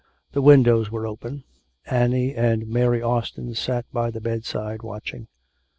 The 0.31 0.41
windows 0.41 0.89
were 0.89 1.05
open; 1.05 1.43
Annie 1.85 2.33
and 2.33 2.65
Mary 2.67 3.03
Austin 3.03 3.53
sat 3.53 3.85
by 3.93 4.09
the 4.09 4.19
bedside 4.19 4.81
watching. 4.81 5.27